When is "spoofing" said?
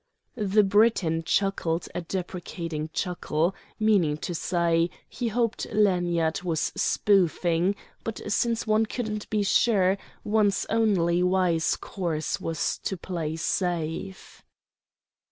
6.75-7.75